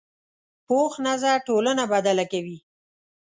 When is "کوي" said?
2.31-2.57